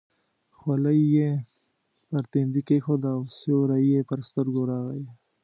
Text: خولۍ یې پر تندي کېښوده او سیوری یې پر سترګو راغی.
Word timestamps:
خولۍ 0.57 0.99
یې 1.15 1.29
پر 2.09 2.23
تندي 2.31 2.61
کېښوده 2.67 3.09
او 3.15 3.21
سیوری 3.37 3.81
یې 3.93 4.01
پر 4.09 4.19
سترګو 4.27 4.61
راغی. 4.71 5.05